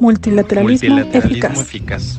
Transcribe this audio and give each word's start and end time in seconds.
Multilateralismo, 0.00 0.94
Multilateralismo 0.94 1.62
eficaz. 1.62 2.18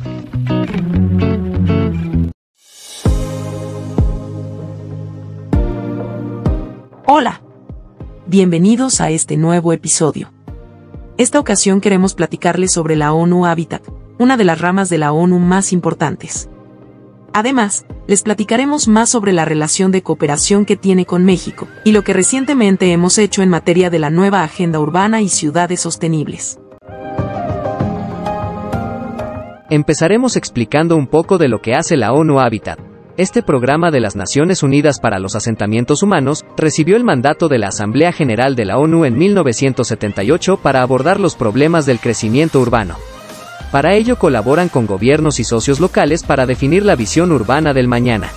Hola. 7.06 7.42
Bienvenidos 8.26 9.00
a 9.00 9.10
este 9.10 9.36
nuevo 9.36 9.72
episodio. 9.72 10.30
Esta 11.18 11.40
ocasión 11.40 11.80
queremos 11.80 12.14
platicarles 12.14 12.72
sobre 12.72 12.94
la 12.94 13.12
ONU 13.12 13.44
Habitat, 13.44 13.82
una 14.18 14.36
de 14.36 14.44
las 14.44 14.60
ramas 14.60 14.88
de 14.88 14.98
la 14.98 15.12
ONU 15.12 15.38
más 15.40 15.72
importantes. 15.72 16.48
Además, 17.32 17.86
les 18.08 18.22
platicaremos 18.22 18.88
más 18.88 19.08
sobre 19.08 19.32
la 19.32 19.44
relación 19.44 19.92
de 19.92 20.02
cooperación 20.02 20.64
que 20.64 20.76
tiene 20.76 21.06
con 21.06 21.24
México 21.24 21.68
y 21.84 21.92
lo 21.92 22.02
que 22.02 22.12
recientemente 22.12 22.92
hemos 22.92 23.18
hecho 23.18 23.42
en 23.42 23.48
materia 23.48 23.88
de 23.88 24.00
la 24.00 24.10
nueva 24.10 24.42
Agenda 24.42 24.80
Urbana 24.80 25.20
y 25.20 25.28
Ciudades 25.28 25.80
Sostenibles. 25.80 26.58
Empezaremos 29.70 30.34
explicando 30.34 30.96
un 30.96 31.06
poco 31.06 31.38
de 31.38 31.46
lo 31.46 31.60
que 31.60 31.74
hace 31.74 31.96
la 31.96 32.12
ONU 32.12 32.40
Habitat. 32.40 32.80
Este 33.16 33.42
programa 33.42 33.92
de 33.92 34.00
las 34.00 34.16
Naciones 34.16 34.64
Unidas 34.64 34.98
para 34.98 35.20
los 35.20 35.36
Asentamientos 35.36 36.02
Humanos 36.02 36.44
recibió 36.56 36.96
el 36.96 37.04
mandato 37.04 37.48
de 37.48 37.58
la 37.58 37.68
Asamblea 37.68 38.12
General 38.12 38.56
de 38.56 38.64
la 38.64 38.78
ONU 38.78 39.04
en 39.04 39.16
1978 39.16 40.56
para 40.56 40.82
abordar 40.82 41.20
los 41.20 41.36
problemas 41.36 41.86
del 41.86 42.00
crecimiento 42.00 42.60
urbano. 42.60 42.96
Para 43.70 43.94
ello 43.94 44.18
colaboran 44.18 44.68
con 44.68 44.86
gobiernos 44.86 45.38
y 45.38 45.44
socios 45.44 45.78
locales 45.78 46.24
para 46.24 46.44
definir 46.44 46.84
la 46.84 46.96
visión 46.96 47.30
urbana 47.30 47.72
del 47.72 47.86
mañana. 47.86 48.30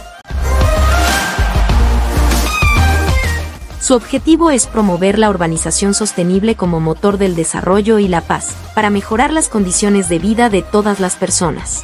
Su 3.79 3.95
objetivo 3.95 4.49
es 4.49 4.67
promover 4.67 5.19
la 5.19 5.29
urbanización 5.29 5.93
sostenible 5.93 6.55
como 6.55 6.79
motor 6.79 7.17
del 7.17 7.35
desarrollo 7.35 7.99
y 7.99 8.07
la 8.07 8.21
paz, 8.21 8.55
para 8.75 8.89
mejorar 8.89 9.33
las 9.33 9.49
condiciones 9.49 10.07
de 10.07 10.19
vida 10.19 10.49
de 10.49 10.61
todas 10.61 11.01
las 11.01 11.15
personas. 11.15 11.83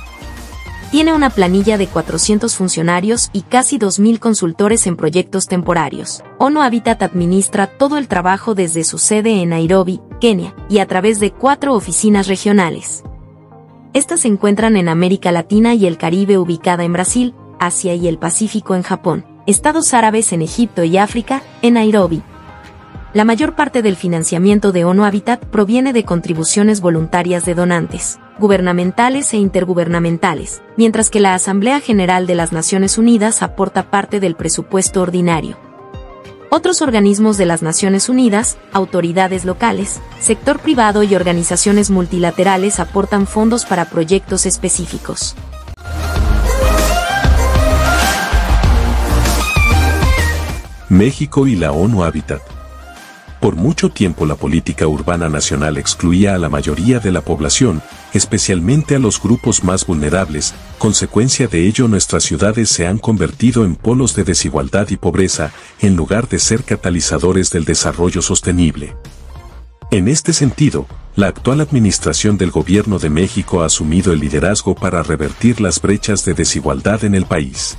Tiene 0.91 1.13
una 1.13 1.29
planilla 1.29 1.77
de 1.77 1.87
400 1.87 2.55
funcionarios 2.55 3.29
y 3.34 3.41
casi 3.41 3.77
2.000 3.77 4.20
consultores 4.20 4.87
en 4.87 4.96
proyectos 4.96 5.48
temporarios. 5.48 6.24
ONU 6.37 6.62
Habitat 6.62 7.04
administra 7.04 7.68
todo 7.68 7.98
el 7.98 8.07
trabajo 8.07 8.55
desde 8.55 8.84
su 8.84 8.98
sede 8.98 9.41
en 9.41 9.49
Nairobi, 9.49 9.99
Kenia, 10.21 10.55
y 10.70 10.79
a 10.79 10.87
través 10.87 11.20
de 11.20 11.31
cuatro 11.31 11.74
oficinas 11.74 12.27
regionales. 12.27 13.04
Estas 13.93 14.20
se 14.20 14.27
encuentran 14.27 14.77
en 14.77 14.87
América 14.87 15.32
Latina 15.32 15.73
y 15.73 15.87
el 15.87 15.98
Caribe 15.98 16.37
ubicada 16.37 16.84
en 16.84 16.93
Brasil, 16.93 17.34
Asia 17.59 17.96
y 17.96 18.07
el 18.07 18.20
Pacífico 18.20 18.76
en 18.76 18.84
Japón, 18.84 19.26
Estados 19.48 19.96
Árabes 19.96 20.31
en 20.31 20.43
Egipto 20.43 20.84
y 20.84 20.98
África, 20.98 21.41
en 21.63 21.73
Nairobi. 21.73 22.21
La 23.13 23.26
mayor 23.26 23.55
parte 23.55 23.81
del 23.81 23.96
financiamiento 23.96 24.71
de 24.71 24.85
ONU 24.85 25.04
Habitat 25.04 25.43
proviene 25.43 25.91
de 25.91 26.04
contribuciones 26.04 26.81
voluntarias 26.81 27.46
de 27.46 27.55
donantes, 27.55 28.20
gubernamentales 28.37 29.34
e 29.34 29.37
intergubernamentales, 29.37 30.62
mientras 30.77 31.09
que 31.09 31.20
la 31.20 31.34
Asamblea 31.34 31.79
General 31.79 32.27
de 32.27 32.35
las 32.35 32.51
Naciones 32.51 32.99
Unidas 32.99 33.41
aporta 33.41 33.90
parte 33.90 34.20
del 34.20 34.35
presupuesto 34.35 35.01
ordinario. 35.01 35.68
Otros 36.52 36.82
organismos 36.82 37.38
de 37.38 37.46
las 37.46 37.62
Naciones 37.62 38.10
Unidas, 38.10 38.58
autoridades 38.74 39.46
locales, 39.46 40.02
sector 40.20 40.60
privado 40.60 41.04
y 41.04 41.14
organizaciones 41.14 41.92
multilaterales 41.92 42.80
aportan 42.80 43.28
fondos 43.28 43.66
para 43.66 43.86
proyectos 43.86 44.48
específicos. 44.48 45.36
México 50.90 51.46
y 51.46 51.55
la 51.55 51.72
ONU 51.72 52.04
Habitat. 52.04 52.59
Por 53.40 53.55
mucho 53.55 53.90
tiempo 53.90 54.26
la 54.26 54.35
política 54.35 54.85
urbana 54.87 55.29
nacional 55.29 55.77
excluía 55.77 56.35
a 56.35 56.37
la 56.37 56.49
mayoría 56.49 56.99
de 56.99 57.12
la 57.12 57.21
población, 57.21 57.81
especialmente 58.13 58.96
a 58.96 58.99
los 58.99 59.21
grupos 59.21 59.63
más 59.63 59.85
vulnerables, 59.85 60.54
consecuencia 60.77 61.48
de 61.48 61.65
ello 61.65 61.87
nuestras 61.87 62.23
ciudades 62.23 62.68
se 62.70 62.85
han 62.85 62.98
convertido 62.98 63.63
en 63.63 63.76
polos 63.76 64.14
de 64.16 64.25
desigualdad 64.25 64.90
y 64.90 64.97
pobreza, 64.97 65.53
en 65.80 65.96
lugar 65.96 66.28
de 66.28 66.40
ser 66.40 66.64
catalizadores 66.64 67.50
del 67.50 67.64
desarrollo 67.64 68.22
sostenible. 68.22 68.94
En 69.90 70.09
este 70.09 70.34
sentido, 70.34 70.85
la 71.16 71.28
actual 71.28 71.62
administración 71.62 72.38
del 72.38 72.52
Gobierno 72.52 73.00
de 73.00 73.09
México 73.09 73.64
ha 73.64 73.68
asumido 73.68 74.12
el 74.12 74.19
liderazgo 74.19 74.75
para 74.75 75.02
revertir 75.02 75.62
las 75.62 75.81
brechas 75.81 76.25
de 76.25 76.34
desigualdad 76.34 77.06
en 77.06 77.16
el 77.16 77.25
país. 77.25 77.78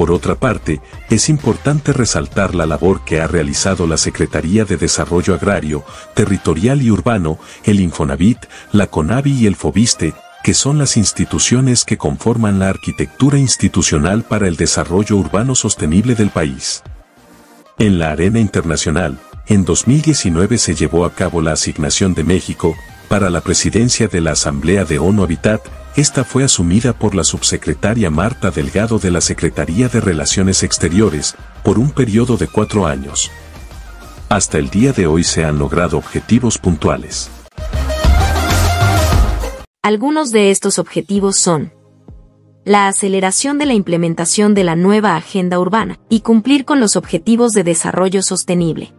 Por 0.00 0.12
otra 0.12 0.34
parte, 0.34 0.80
es 1.10 1.28
importante 1.28 1.92
resaltar 1.92 2.54
la 2.54 2.64
labor 2.64 3.04
que 3.04 3.20
ha 3.20 3.26
realizado 3.26 3.86
la 3.86 3.98
Secretaría 3.98 4.64
de 4.64 4.78
Desarrollo 4.78 5.34
Agrario, 5.34 5.84
Territorial 6.14 6.80
y 6.80 6.90
Urbano, 6.90 7.38
el 7.64 7.80
Infonavit, 7.80 8.38
la 8.72 8.86
CONAVI 8.86 9.40
y 9.40 9.46
el 9.46 9.56
FOBISTE, 9.56 10.14
que 10.42 10.54
son 10.54 10.78
las 10.78 10.96
instituciones 10.96 11.84
que 11.84 11.98
conforman 11.98 12.58
la 12.58 12.70
arquitectura 12.70 13.36
institucional 13.36 14.22
para 14.22 14.48
el 14.48 14.56
desarrollo 14.56 15.18
urbano 15.18 15.54
sostenible 15.54 16.14
del 16.14 16.30
país. 16.30 16.82
En 17.76 17.98
la 17.98 18.12
arena 18.12 18.40
internacional, 18.40 19.18
en 19.48 19.66
2019 19.66 20.56
se 20.56 20.74
llevó 20.74 21.04
a 21.04 21.12
cabo 21.12 21.42
la 21.42 21.52
asignación 21.52 22.14
de 22.14 22.24
México 22.24 22.74
para 23.08 23.28
la 23.28 23.42
presidencia 23.42 24.08
de 24.08 24.22
la 24.22 24.30
Asamblea 24.30 24.86
de 24.86 24.98
ONU 24.98 25.24
Habitat, 25.24 25.60
esta 25.96 26.22
fue 26.22 26.44
asumida 26.44 26.92
por 26.92 27.14
la 27.16 27.24
subsecretaria 27.24 28.10
Marta 28.10 28.50
Delgado 28.50 28.98
de 28.98 29.10
la 29.10 29.20
Secretaría 29.20 29.88
de 29.88 30.00
Relaciones 30.00 30.62
Exteriores, 30.62 31.34
por 31.64 31.78
un 31.78 31.90
periodo 31.90 32.36
de 32.36 32.46
cuatro 32.46 32.86
años. 32.86 33.30
Hasta 34.28 34.58
el 34.58 34.70
día 34.70 34.92
de 34.92 35.08
hoy 35.08 35.24
se 35.24 35.44
han 35.44 35.58
logrado 35.58 35.98
objetivos 35.98 36.58
puntuales. 36.58 37.28
Algunos 39.82 40.30
de 40.30 40.50
estos 40.52 40.78
objetivos 40.78 41.36
son 41.36 41.72
la 42.64 42.86
aceleración 42.86 43.58
de 43.58 43.66
la 43.66 43.74
implementación 43.74 44.54
de 44.54 44.62
la 44.62 44.76
nueva 44.76 45.16
agenda 45.16 45.58
urbana 45.58 45.98
y 46.08 46.20
cumplir 46.20 46.64
con 46.64 46.78
los 46.78 46.94
objetivos 46.94 47.52
de 47.52 47.64
desarrollo 47.64 48.22
sostenible. 48.22 48.92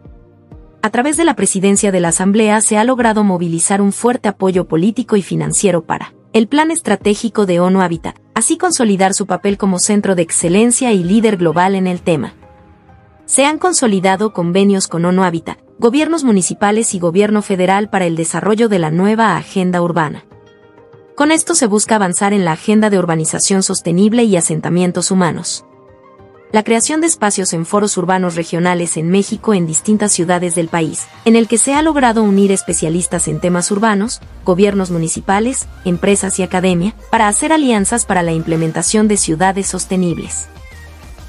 A 0.82 0.90
través 0.90 1.16
de 1.16 1.24
la 1.24 1.36
presidencia 1.36 1.92
de 1.92 2.02
la 2.02 2.10
Asamblea 2.10 2.60
se 2.60 2.78
ha 2.78 2.84
logrado 2.84 3.24
movilizar 3.24 3.82
un 3.82 3.94
fuerte 3.94 4.28
apoyo 4.28 4.68
político 4.68 5.16
y 5.16 5.22
financiero 5.22 5.86
para 5.86 6.14
el 6.34 6.48
Plan 6.48 6.72
Estratégico 6.72 7.46
de 7.46 7.60
ONU 7.60 7.82
Habitat, 7.82 8.18
así 8.34 8.58
consolidar 8.58 9.14
su 9.14 9.28
papel 9.28 9.58
como 9.58 9.80
centro 9.80 10.16
de 10.16 10.22
excelencia 10.22 10.94
y 10.94 11.04
líder 11.04 11.36
global 11.36 11.76
en 11.76 11.88
el 11.88 12.02
tema. 12.02 12.34
Se 13.26 13.46
han 13.46 13.58
consolidado 13.58 14.32
convenios 14.32 14.88
con 14.88 15.04
ONU 15.04 15.24
Habitat, 15.24 15.60
gobiernos 15.78 16.24
municipales 16.24 16.94
y 16.94 17.00
gobierno 17.00 17.42
federal 17.42 17.90
para 17.90 18.06
el 18.06 18.16
desarrollo 18.16 18.70
de 18.70 18.80
la 18.80 18.92
nueva 18.92 19.36
agenda 19.36 19.82
urbana. 19.82 20.24
Con 21.18 21.32
esto 21.32 21.54
se 21.54 21.68
busca 21.68 21.96
avanzar 21.96 22.32
en 22.32 22.46
la 22.46 22.54
agenda 22.54 22.90
de 22.90 23.00
urbanización 23.00 23.62
sostenible 23.62 24.24
y 24.24 24.38
asentamientos 24.38 25.12
humanos 25.12 25.66
la 26.52 26.64
creación 26.64 27.00
de 27.00 27.08
espacios 27.08 27.54
en 27.54 27.66
foros 27.66 27.96
urbanos 27.98 28.36
regionales 28.36 28.98
en 28.98 29.10
México 29.10 29.54
en 29.54 29.66
distintas 29.66 30.12
ciudades 30.12 30.54
del 30.56 30.68
país, 30.68 31.08
en 31.24 31.36
el 31.36 31.48
que 31.48 31.58
se 31.58 31.74
ha 31.74 31.82
logrado 31.82 32.24
unir 32.24 32.52
especialistas 32.52 33.28
en 33.28 33.40
temas 33.40 33.72
urbanos, 33.72 34.20
gobiernos 34.44 34.92
municipales, 34.92 35.68
empresas 35.86 36.40
y 36.40 36.44
academia, 36.44 36.94
para 37.10 37.28
hacer 37.30 37.54
alianzas 37.54 38.06
para 38.06 38.22
la 38.22 38.34
implementación 38.34 39.08
de 39.08 39.18
ciudades 39.18 39.68
sostenibles. 39.68 40.48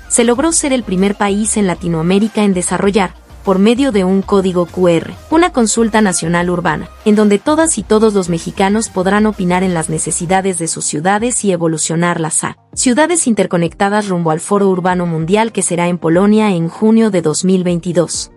Se 0.08 0.24
logró 0.24 0.52
ser 0.52 0.72
el 0.72 0.82
primer 0.82 1.14
país 1.14 1.56
en 1.56 1.66
Latinoamérica 1.66 2.42
en 2.42 2.52
desarrollar, 2.52 3.14
por 3.44 3.58
medio 3.58 3.92
de 3.92 4.04
un 4.04 4.22
código 4.22 4.66
QR, 4.66 5.12
una 5.30 5.52
consulta 5.52 6.00
nacional 6.00 6.50
urbana, 6.50 6.88
en 7.04 7.14
donde 7.14 7.38
todas 7.38 7.78
y 7.78 7.82
todos 7.82 8.14
los 8.14 8.28
mexicanos 8.28 8.88
podrán 8.88 9.26
opinar 9.26 9.62
en 9.62 9.74
las 9.74 9.88
necesidades 9.88 10.58
de 10.58 10.68
sus 10.68 10.84
ciudades 10.84 11.44
y 11.44 11.52
evolucionarlas 11.52 12.44
a 12.44 12.56
ciudades 12.74 13.26
interconectadas 13.26 14.08
rumbo 14.08 14.30
al 14.30 14.40
Foro 14.40 14.68
Urbano 14.68 15.06
Mundial 15.06 15.52
que 15.52 15.62
será 15.62 15.88
en 15.88 15.98
Polonia 15.98 16.50
en 16.50 16.68
junio 16.68 17.10
de 17.10 17.22
2022. 17.22 18.32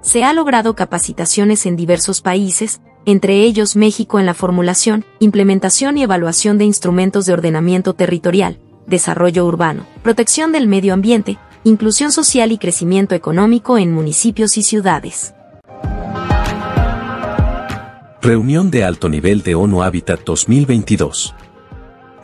Se 0.00 0.24
ha 0.24 0.32
logrado 0.32 0.76
capacitaciones 0.76 1.66
en 1.66 1.76
diversos 1.76 2.20
países, 2.20 2.80
entre 3.06 3.42
ellos 3.42 3.76
México 3.76 4.18
en 4.20 4.26
la 4.26 4.34
formulación, 4.34 5.04
implementación 5.20 5.98
y 5.98 6.02
evaluación 6.02 6.58
de 6.58 6.64
instrumentos 6.64 7.26
de 7.26 7.32
ordenamiento 7.32 7.94
territorial, 7.94 8.58
desarrollo 8.86 9.44
urbano, 9.44 9.86
protección 10.02 10.52
del 10.52 10.68
medio 10.68 10.94
ambiente, 10.94 11.38
inclusión 11.66 12.12
social 12.12 12.52
y 12.52 12.58
crecimiento 12.58 13.16
económico 13.16 13.76
en 13.76 13.92
municipios 13.92 14.56
y 14.56 14.62
ciudades. 14.62 15.34
Reunión 18.22 18.70
de 18.70 18.84
alto 18.84 19.08
nivel 19.08 19.42
de 19.42 19.56
ONU 19.56 19.82
Habitat 19.82 20.20
2022. 20.24 21.34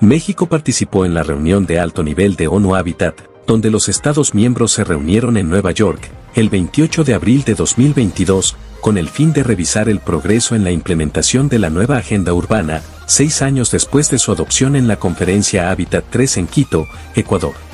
México 0.00 0.47
participó 0.47 1.05
en 1.05 1.15
la 1.15 1.25
reunión 1.25 1.67
de 1.67 1.81
alto 1.81 2.05
nivel 2.05 2.37
de 2.37 2.47
ONU 2.47 2.77
Habitat, 2.77 3.21
donde 3.44 3.73
los 3.73 3.89
Estados 3.89 4.33
miembros 4.33 4.71
se 4.71 4.85
reunieron 4.85 5.37
en 5.37 5.49
Nueva 5.49 5.73
York, 5.73 6.09
el 6.37 6.49
28 6.49 7.03
de 7.03 7.15
abril 7.15 7.43
de 7.43 7.55
2022, 7.55 8.56
con 8.81 8.97
el 8.97 9.09
fin 9.09 9.33
de 9.33 9.43
revisar 9.43 9.88
el 9.88 9.99
progreso 9.99 10.55
en 10.55 10.62
la 10.62 10.71
implementación 10.71 11.49
de 11.49 11.59
la 11.59 11.69
nueva 11.69 11.97
agenda 11.97 12.33
urbana, 12.33 12.81
seis 13.06 13.43
años 13.43 13.73
después 13.73 14.09
de 14.09 14.21
su 14.21 14.31
adopción 14.31 14.77
en 14.77 14.87
la 14.87 15.00
conferencia 15.00 15.73
Habitat 15.73 16.05
3 16.11 16.37
en 16.37 16.47
Quito, 16.47 16.87
Ecuador. 17.17 17.72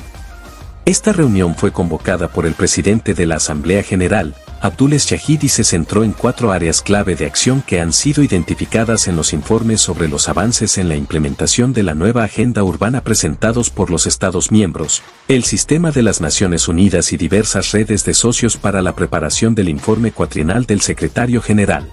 Esta 0.89 1.13
reunión 1.13 1.53
fue 1.53 1.71
convocada 1.71 2.29
por 2.29 2.47
el 2.47 2.55
presidente 2.55 3.13
de 3.13 3.27
la 3.27 3.35
Asamblea 3.35 3.83
General, 3.83 4.33
Abdules 4.59 5.05
Shahidi 5.05 5.47
se 5.47 5.63
centró 5.63 6.03
en 6.03 6.13
cuatro 6.13 6.51
áreas 6.51 6.81
clave 6.81 7.15
de 7.15 7.27
acción 7.27 7.61
que 7.61 7.79
han 7.79 7.93
sido 7.93 8.23
identificadas 8.23 9.07
en 9.07 9.15
los 9.15 9.31
informes 9.31 9.81
sobre 9.81 10.07
los 10.07 10.29
avances 10.29 10.79
en 10.79 10.89
la 10.89 10.95
implementación 10.95 11.73
de 11.73 11.83
la 11.83 11.93
nueva 11.93 12.23
agenda 12.23 12.63
urbana 12.63 13.01
presentados 13.01 13.69
por 13.69 13.91
los 13.91 14.07
Estados 14.07 14.51
miembros, 14.51 15.03
el 15.27 15.43
sistema 15.43 15.91
de 15.91 16.01
las 16.01 16.21
Naciones 16.21 16.67
Unidas 16.67 17.13
y 17.13 17.17
diversas 17.17 17.71
redes 17.71 18.03
de 18.03 18.15
socios 18.15 18.57
para 18.57 18.81
la 18.81 18.95
preparación 18.95 19.53
del 19.53 19.69
informe 19.69 20.11
cuatrienal 20.11 20.65
del 20.65 20.81
secretario 20.81 21.39
general. 21.39 21.87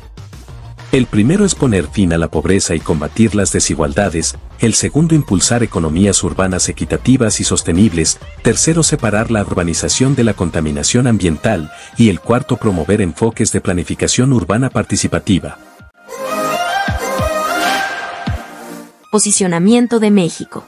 El 0.92 1.06
primero 1.06 1.44
es 1.44 1.54
poner 1.54 1.88
fin 1.88 2.12
a 2.12 2.18
la 2.18 2.28
pobreza 2.28 2.74
y 2.74 2.80
combatir 2.80 3.34
las 3.34 3.52
desigualdades, 3.52 4.36
el 4.60 4.72
segundo 4.74 5.14
impulsar 5.14 5.62
economías 5.62 6.22
urbanas 6.22 6.68
equitativas 6.68 7.40
y 7.40 7.44
sostenibles, 7.44 8.18
tercero 8.42 8.82
separar 8.82 9.30
la 9.30 9.42
urbanización 9.42 10.14
de 10.14 10.24
la 10.24 10.34
contaminación 10.34 11.06
ambiental 11.06 11.70
y 11.98 12.08
el 12.08 12.20
cuarto 12.20 12.56
promover 12.56 13.00
enfoques 13.00 13.52
de 13.52 13.60
planificación 13.60 14.32
urbana 14.32 14.70
participativa. 14.70 15.58
Posicionamiento 19.10 19.98
de 19.98 20.10
México 20.10 20.66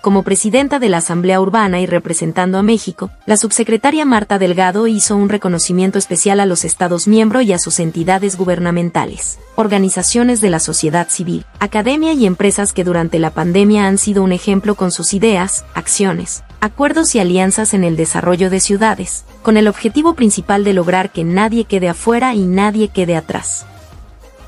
como 0.00 0.22
presidenta 0.22 0.78
de 0.78 0.88
la 0.88 0.98
Asamblea 0.98 1.40
Urbana 1.40 1.80
y 1.80 1.86
representando 1.86 2.58
a 2.58 2.62
México, 2.62 3.10
la 3.26 3.36
subsecretaria 3.36 4.04
Marta 4.04 4.38
Delgado 4.38 4.86
hizo 4.86 5.16
un 5.16 5.28
reconocimiento 5.28 5.98
especial 5.98 6.40
a 6.40 6.46
los 6.46 6.64
Estados 6.64 7.06
miembros 7.06 7.44
y 7.44 7.52
a 7.52 7.58
sus 7.58 7.80
entidades 7.80 8.36
gubernamentales, 8.36 9.38
organizaciones 9.56 10.40
de 10.40 10.50
la 10.50 10.58
sociedad 10.58 11.08
civil, 11.08 11.44
academia 11.58 12.12
y 12.12 12.26
empresas 12.26 12.72
que 12.72 12.84
durante 12.84 13.18
la 13.18 13.30
pandemia 13.30 13.86
han 13.86 13.98
sido 13.98 14.22
un 14.22 14.32
ejemplo 14.32 14.74
con 14.74 14.90
sus 14.90 15.12
ideas, 15.12 15.64
acciones, 15.74 16.42
acuerdos 16.60 17.14
y 17.14 17.20
alianzas 17.20 17.74
en 17.74 17.84
el 17.84 17.96
desarrollo 17.96 18.50
de 18.50 18.60
ciudades, 18.60 19.24
con 19.42 19.56
el 19.56 19.68
objetivo 19.68 20.14
principal 20.14 20.64
de 20.64 20.74
lograr 20.74 21.10
que 21.10 21.24
nadie 21.24 21.64
quede 21.64 21.88
afuera 21.88 22.34
y 22.34 22.44
nadie 22.44 22.88
quede 22.88 23.16
atrás. 23.16 23.66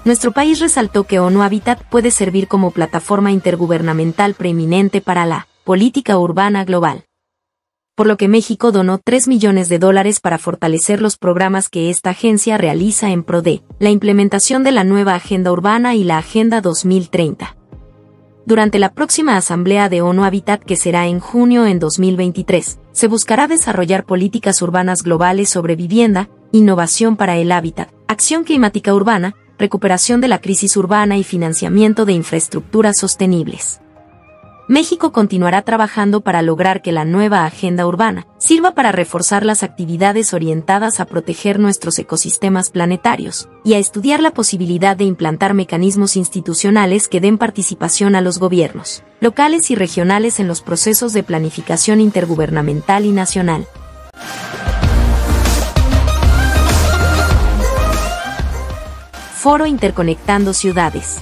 Nuestro 0.04 0.32
país 0.32 0.58
resaltó 0.58 1.04
que 1.04 1.20
ONU 1.20 1.42
Habitat 1.42 1.80
puede 1.88 2.10
servir 2.10 2.48
como 2.48 2.72
plataforma 2.72 3.30
intergubernamental 3.30 4.34
preeminente 4.34 5.00
para 5.00 5.26
la 5.26 5.46
política 5.62 6.18
urbana 6.18 6.64
global. 6.64 7.04
Por 7.94 8.08
lo 8.08 8.16
que 8.16 8.26
México 8.26 8.72
donó 8.72 8.98
3 8.98 9.28
millones 9.28 9.68
de 9.68 9.78
dólares 9.78 10.18
para 10.18 10.38
fortalecer 10.38 11.00
los 11.00 11.16
programas 11.16 11.68
que 11.68 11.88
esta 11.88 12.10
agencia 12.10 12.58
realiza 12.58 13.10
en 13.12 13.22
pro 13.22 13.42
de 13.42 13.62
la 13.78 13.90
implementación 13.90 14.64
de 14.64 14.72
la 14.72 14.82
nueva 14.82 15.14
Agenda 15.14 15.52
Urbana 15.52 15.94
y 15.94 16.02
la 16.02 16.18
Agenda 16.18 16.60
2030. 16.60 17.54
Durante 18.44 18.80
la 18.80 18.94
próxima 18.94 19.36
Asamblea 19.36 19.88
de 19.88 20.02
ONU 20.02 20.24
Habitat 20.24 20.64
que 20.64 20.74
será 20.74 21.06
en 21.06 21.20
junio 21.20 21.64
en 21.64 21.78
2023, 21.78 22.80
se 22.90 23.06
buscará 23.06 23.46
desarrollar 23.46 24.04
políticas 24.04 24.62
urbanas 24.62 25.04
globales 25.04 25.48
sobre 25.48 25.76
vivienda, 25.76 26.28
innovación 26.50 27.16
para 27.16 27.36
el 27.36 27.52
hábitat, 27.52 27.88
acción 28.08 28.42
climática 28.42 28.92
urbana, 28.94 29.36
recuperación 29.62 30.20
de 30.20 30.28
la 30.28 30.40
crisis 30.40 30.76
urbana 30.76 31.16
y 31.16 31.24
financiamiento 31.24 32.04
de 32.04 32.12
infraestructuras 32.12 32.98
sostenibles. 32.98 33.80
México 34.68 35.12
continuará 35.12 35.62
trabajando 35.62 36.20
para 36.20 36.42
lograr 36.42 36.82
que 36.82 36.90
la 36.90 37.04
nueva 37.04 37.44
agenda 37.44 37.86
urbana 37.86 38.26
sirva 38.38 38.74
para 38.74 38.90
reforzar 38.90 39.44
las 39.44 39.62
actividades 39.62 40.34
orientadas 40.34 40.98
a 40.98 41.04
proteger 41.04 41.60
nuestros 41.60 41.98
ecosistemas 41.98 42.70
planetarios 42.70 43.48
y 43.64 43.74
a 43.74 43.78
estudiar 43.78 44.20
la 44.20 44.32
posibilidad 44.32 44.96
de 44.96 45.04
implantar 45.04 45.54
mecanismos 45.54 46.16
institucionales 46.16 47.06
que 47.06 47.20
den 47.20 47.38
participación 47.38 48.16
a 48.16 48.20
los 48.20 48.38
gobiernos 48.38 49.04
locales 49.20 49.70
y 49.70 49.76
regionales 49.76 50.40
en 50.40 50.48
los 50.48 50.60
procesos 50.60 51.12
de 51.12 51.22
planificación 51.22 52.00
intergubernamental 52.00 53.04
y 53.04 53.12
nacional. 53.12 53.66
Foro 59.42 59.66
Interconectando 59.66 60.52
Ciudades. 60.52 61.18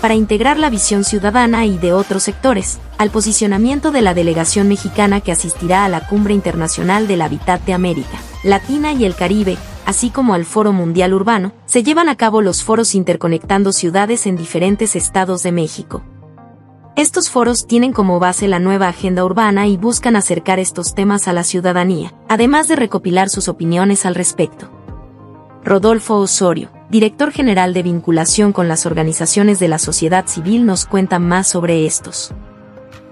Para 0.00 0.14
integrar 0.14 0.58
la 0.58 0.68
visión 0.68 1.04
ciudadana 1.04 1.64
y 1.64 1.78
de 1.78 1.92
otros 1.92 2.24
sectores, 2.24 2.80
al 2.98 3.10
posicionamiento 3.10 3.92
de 3.92 4.02
la 4.02 4.14
delegación 4.14 4.66
mexicana 4.66 5.20
que 5.20 5.30
asistirá 5.30 5.84
a 5.84 5.88
la 5.88 6.08
Cumbre 6.08 6.34
Internacional 6.34 7.06
del 7.06 7.22
Hábitat 7.22 7.64
de 7.64 7.72
América, 7.72 8.18
Latina 8.42 8.92
y 8.94 9.04
el 9.04 9.14
Caribe, 9.14 9.58
así 9.86 10.10
como 10.10 10.34
al 10.34 10.44
Foro 10.44 10.72
Mundial 10.72 11.14
Urbano, 11.14 11.52
se 11.66 11.84
llevan 11.84 12.08
a 12.08 12.16
cabo 12.16 12.42
los 12.42 12.64
foros 12.64 12.96
interconectando 12.96 13.72
ciudades 13.72 14.26
en 14.26 14.34
diferentes 14.34 14.96
estados 14.96 15.44
de 15.44 15.52
México. 15.52 16.02
Estos 16.96 17.30
foros 17.30 17.68
tienen 17.68 17.92
como 17.92 18.18
base 18.18 18.48
la 18.48 18.58
nueva 18.58 18.88
agenda 18.88 19.24
urbana 19.24 19.68
y 19.68 19.76
buscan 19.76 20.16
acercar 20.16 20.58
estos 20.58 20.96
temas 20.96 21.28
a 21.28 21.32
la 21.32 21.44
ciudadanía, 21.44 22.12
además 22.28 22.66
de 22.66 22.74
recopilar 22.74 23.28
sus 23.28 23.46
opiniones 23.46 24.04
al 24.04 24.16
respecto. 24.16 24.68
Rodolfo 25.62 26.16
Osorio, 26.16 26.70
director 26.90 27.30
general 27.30 27.72
de 27.72 27.84
vinculación 27.84 28.52
con 28.52 28.68
las 28.68 28.84
organizaciones 28.84 29.60
de 29.60 29.68
la 29.68 29.78
sociedad 29.78 30.26
civil, 30.26 30.66
nos 30.66 30.86
cuenta 30.86 31.18
más 31.20 31.46
sobre 31.46 31.86
estos. 31.86 32.34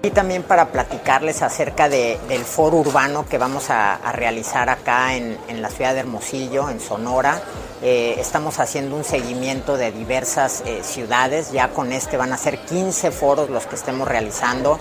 Y 0.01 0.11
también 0.11 0.43
para 0.43 0.67
platicarles 0.67 1.41
acerca 1.41 1.89
del 1.89 2.43
foro 2.45 2.77
urbano 2.77 3.25
que 3.27 3.37
vamos 3.37 3.69
a, 3.69 3.99
realizar 4.13 4.69
acá 4.69 5.15
en, 5.15 5.61
la 5.61 5.69
ciudad 5.69 5.93
de 5.93 6.01
Hermosillo, 6.01 6.69
en 6.69 6.79
Sonora. 6.79 7.41
Eh, 7.81 8.15
estamos 8.17 8.59
haciendo 8.59 8.95
un 8.95 9.03
seguimiento 9.05 9.77
de 9.77 9.91
diversas 9.91 10.63
eh, 10.65 10.81
ciudades, 10.83 11.51
ya 11.51 11.69
con 11.69 11.91
este 11.93 12.17
van 12.17 12.33
a 12.33 12.37
ser 12.37 12.59
15 12.59 13.11
foros 13.11 13.49
los 13.49 13.65
que 13.65 13.75
estemos 13.75 14.07
realizando 14.07 14.77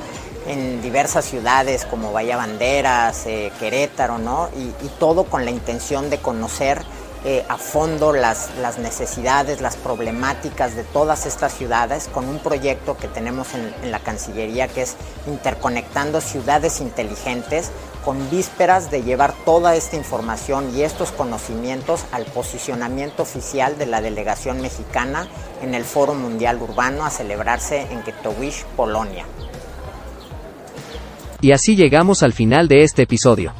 en 0.49 0.83
diversas 0.83 1.25
ciudades 1.25 1.85
como 1.85 2.13
Bahía 2.13 2.37
Banderas, 2.37 3.27
eh, 3.27 3.53
Querétaro, 3.59 4.19
¿no? 4.19 4.49
Y, 4.57 4.85
y 4.85 4.91
todo 4.99 5.25
con 5.25 5.45
la 5.45 5.51
intención 5.51 6.11
de 6.11 6.19
conocer 6.19 6.83
eh, 7.25 7.45
a 7.49 7.57
fondo 7.57 8.13
las, 8.13 8.51
las, 8.61 8.79
necesidades, 8.79 9.61
las 9.61 9.77
problemáticas 9.77 10.77
de 10.77 10.85
todas 10.85 11.27
estas 11.27 11.53
ciudades 11.53 12.09
con 12.13 12.29
un 12.29 12.39
proyecto 12.39 12.97
que 12.97 13.09
tenemos 13.09 13.55
en, 13.55 13.75
en, 13.83 13.91
la 13.91 13.99
Cancillería 13.99 14.69
que 14.69 14.83
es 14.83 14.97
interconectando 15.27 16.21
ciudades 16.21 16.81
inteligentes 16.81 17.71
con 18.05 18.31
vísperas 18.31 18.91
de 18.91 19.03
llevar 19.03 19.35
toda 19.45 19.75
esta 19.75 19.97
información 19.97 20.73
y 20.77 20.83
estos 20.83 21.11
conocimientos 21.11 22.05
al 22.13 22.25
posicionamiento 22.25 23.25
oficial 23.25 23.77
de 23.79 23.87
la 23.87 24.01
delegación 24.01 24.61
mexicana 24.61 25.27
en 25.61 25.75
el 25.75 25.85
Foro 25.85 26.15
Mundial 26.15 26.63
Urbano 26.63 27.05
a 27.05 27.11
celebrarse 27.11 27.83
en 27.91 28.01
Katowice, 28.03 28.65
Polonia. 28.77 29.25
Y 31.41 31.53
así 31.53 31.77
llegamos 31.77 32.23
al 32.23 32.33
final 32.33 32.69
de 32.69 32.83
este 32.83 33.03
episodio. 33.03 33.53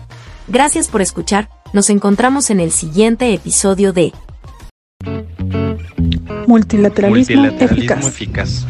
Gracias 0.49 0.89
por 0.89 1.03
escuchar 1.03 1.51
nos 1.73 1.91
encontramos 1.91 2.51
en 2.51 2.61
el 2.61 2.71
siguiente 2.71 3.33
episodio 3.33 3.93
de 3.93 4.13
Multilateralismo, 6.47 7.45
eficaz. 7.45 8.67